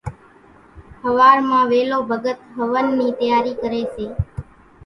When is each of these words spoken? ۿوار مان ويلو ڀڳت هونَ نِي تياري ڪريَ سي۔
ۿوار 1.07 1.37
مان 1.47 1.63
ويلو 1.71 1.99
ڀڳت 2.09 2.37
هونَ 2.57 2.75
نِي 2.97 3.07
تياري 3.19 3.53
ڪريَ 3.61 3.83
سي۔ 3.93 4.05